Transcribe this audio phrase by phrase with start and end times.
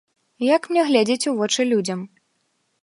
[0.55, 1.99] Як мне глядзець у вочы людзям?